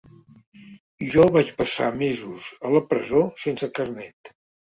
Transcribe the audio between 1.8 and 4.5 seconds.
mesos a la presó sense carnet.